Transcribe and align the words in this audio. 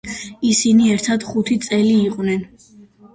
ისინი 0.51 0.87
ერთად 0.93 1.25
ხუთი 1.31 1.57
წელი 1.65 1.91
იყვნენ. 2.07 2.43